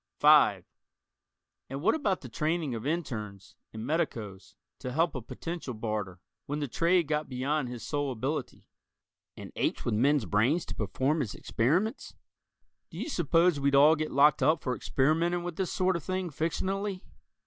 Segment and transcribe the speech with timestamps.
[0.19, 0.65] (5)
[1.69, 6.57] And what about the training of internes and medicos to help a potential Barter, when
[6.57, 8.65] the trade got beyond his sole ability
[9.37, 12.15] and apes with men's brains to perform his experiments?
[12.89, 16.31] Do you suppose we'd all get locked up for experimenting with this sort of thing
[16.31, 17.01] fictionally?